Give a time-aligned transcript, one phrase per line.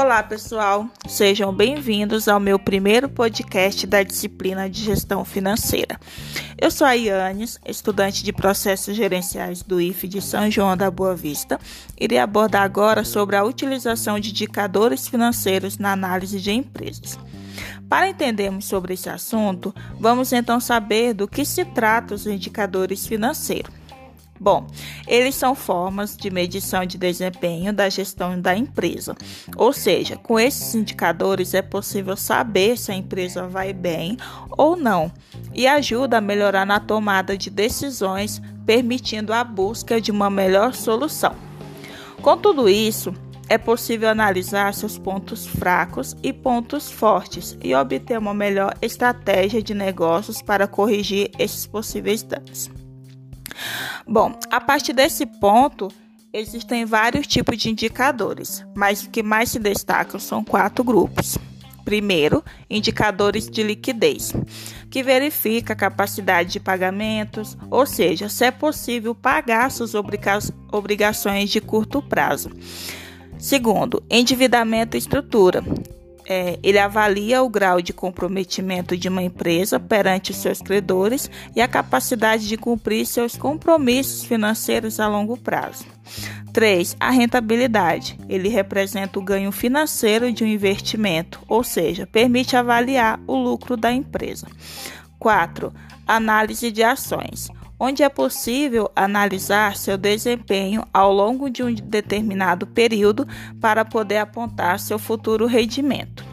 [0.00, 0.86] Olá, pessoal.
[1.08, 5.98] Sejam bem-vindos ao meu primeiro podcast da disciplina de Gestão Financeira.
[6.56, 11.16] Eu sou a Ianes, estudante de Processos Gerenciais do IF de São João da Boa
[11.16, 11.58] Vista.
[11.98, 17.18] Irei abordar agora sobre a utilização de indicadores financeiros na análise de empresas.
[17.88, 23.77] Para entendermos sobre esse assunto, vamos então saber do que se trata os indicadores financeiros.
[24.40, 24.66] Bom,
[25.06, 29.16] eles são formas de medição de desempenho da gestão da empresa.
[29.56, 34.16] Ou seja, com esses indicadores é possível saber se a empresa vai bem
[34.56, 35.10] ou não
[35.52, 41.34] e ajuda a melhorar na tomada de decisões, permitindo a busca de uma melhor solução.
[42.22, 43.14] Com tudo isso,
[43.48, 49.72] é possível analisar seus pontos fracos e pontos fortes e obter uma melhor estratégia de
[49.72, 52.70] negócios para corrigir esses possíveis danos.
[54.06, 55.88] Bom, a partir desse ponto,
[56.32, 61.38] existem vários tipos de indicadores, mas o que mais se destacam são quatro grupos.
[61.84, 64.34] Primeiro, indicadores de liquidez,
[64.90, 69.94] que verifica a capacidade de pagamentos, ou seja, se é possível pagar suas
[70.70, 72.50] obrigações de curto prazo.
[73.38, 75.64] Segundo, endividamento e estrutura,
[76.28, 81.62] é, ele avalia o grau de comprometimento de uma empresa perante os seus credores e
[81.62, 85.86] a capacidade de cumprir seus compromissos financeiros a longo prazo.
[86.52, 86.96] 3.
[87.00, 88.18] A rentabilidade.
[88.28, 93.90] Ele representa o ganho financeiro de um investimento, ou seja, permite avaliar o lucro da
[93.90, 94.46] empresa.
[95.18, 95.72] 4.
[96.06, 97.48] Análise de ações
[97.78, 103.26] onde é possível analisar seu desempenho ao longo de um determinado período
[103.60, 106.24] para poder apontar seu futuro rendimento.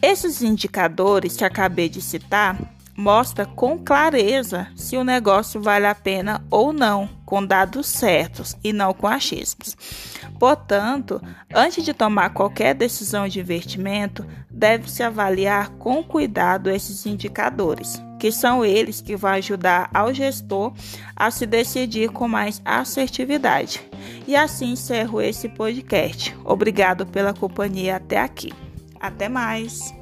[0.00, 2.56] Esses indicadores que acabei de citar
[2.96, 8.72] mostra com clareza se o negócio vale a pena ou não, com dados certos e
[8.72, 9.76] não com achismos.
[10.38, 11.20] Portanto,
[11.54, 18.64] antes de tomar qualquer decisão de investimento, deve-se avaliar com cuidado esses indicadores, que são
[18.64, 20.72] eles que vão ajudar ao gestor
[21.14, 23.80] a se decidir com mais assertividade.
[24.26, 26.36] E assim encerro esse podcast.
[26.44, 28.52] Obrigado pela companhia até aqui.
[29.00, 29.94] Até mais!